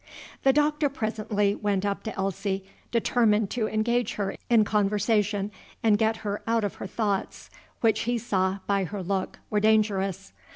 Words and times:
The 0.41 0.51
Doctor 0.51 0.89
presently 0.89 1.53
went 1.53 1.85
up 1.85 2.01
to 2.05 2.15
Elsie, 2.17 2.63
determined 2.91 3.51
to 3.51 3.67
engage 3.67 4.13
her 4.13 4.35
in 4.49 4.63
conversation 4.63 5.51
and 5.83 5.95
get 5.95 6.17
her 6.25 6.41
out 6.47 6.63
of 6.63 6.73
her 6.81 6.87
thoughts, 6.87 7.51
which 7.81 7.99
he 7.99 8.17
saw, 8.17 8.61
by 8.65 8.83
her 8.85 9.03
look, 9.03 9.37
were 9.51 9.59
dangerous. 9.59 10.33